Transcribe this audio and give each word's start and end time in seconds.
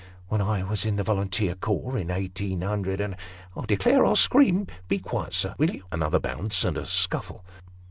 when 0.29 0.41
I 0.41 0.63
was 0.63 0.83
in 0.83 0.95
the 0.95 1.03
volunteer 1.03 1.53
corps, 1.53 1.95
in 1.95 2.09
eighteen 2.09 2.61
hundred 2.61 2.99
and 2.99 3.15
""I 3.55 3.65
declare 3.67 4.03
I'll 4.03 4.15
scream. 4.15 4.65
Be 4.87 4.97
quiet, 4.97 5.33
sir, 5.35 5.53
will 5.59 5.69
you?" 5.69 5.83
(Another 5.91 6.17
bounce 6.19 6.65
and 6.65 6.75
a 6.75 6.87
scuffle.) 6.87 7.45